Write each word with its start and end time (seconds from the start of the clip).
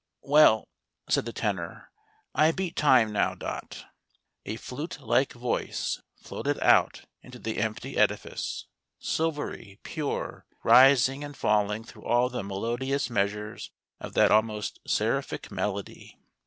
"Well," 0.23 0.67
said 1.11 1.25
the 1.25 1.31
Tenor," 1.31 1.91
I 2.33 2.49
beat 2.51 2.75
time— 2.75 3.11
now. 3.13 3.35
Dot." 3.35 3.85
A 4.47 4.55
flute 4.55 4.99
like 4.99 5.33
voice 5.33 6.01
float 6.15 6.47
ed 6.47 6.59
out 6.59 7.03
into 7.21 7.37
the 7.37 7.57
empty 7.59 7.97
ediflce, 7.97 8.63
silvery, 8.97 9.79
pure, 9.83 10.47
rising 10.63 11.23
and 11.23 11.37
falling 11.37 11.83
through 11.83 12.05
all 12.05 12.29
the 12.29 12.41
me 12.43 12.55
lodious 12.55 13.11
measures 13.11 13.69
of 13.99 14.15
that 14.15 14.31
almost 14.31 14.79
seraphic 14.87 15.51
melody. 15.51 16.17